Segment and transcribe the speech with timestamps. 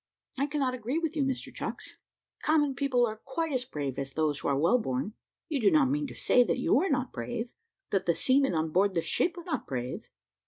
[0.39, 1.97] "I cannot agree with you, Mr Chucks.
[2.41, 5.13] Common people are quite as brave as those who are well born.
[5.47, 7.53] You do not mean to say that you are not brave
[7.91, 10.09] that the seamen on board this ship are not brave?"